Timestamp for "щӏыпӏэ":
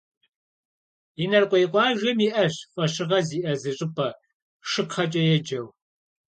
3.77-4.09